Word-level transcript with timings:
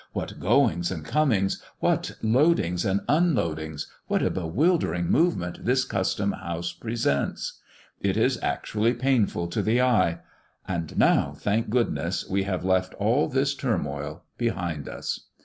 What 0.13 0.39
goings 0.39 0.89
and 0.89 1.05
comings; 1.05 1.61
what 1.79 2.13
loadings 2.23 2.85
and 2.89 3.01
unloadings; 3.07 3.85
what 4.07 4.23
a 4.23 4.31
bewildering 4.31 5.05
movement 5.11 5.63
this 5.63 5.85
Custom 5.85 6.31
house 6.31 6.73
presents! 6.73 7.59
It 8.01 8.17
is 8.17 8.39
actually 8.41 8.95
painful 8.95 9.45
to 9.49 9.61
the 9.61 9.79
eye. 9.79 10.17
And 10.67 10.97
now, 10.97 11.35
thank 11.37 11.69
goodness, 11.69 12.27
we 12.27 12.45
have 12.45 12.65
left 12.65 12.95
all 12.95 13.27
this 13.27 13.53
turmoil 13.53 14.23
behind 14.39 14.89
us. 14.89 15.27